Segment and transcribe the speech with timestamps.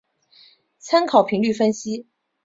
[0.79, 2.07] 参考频率分析。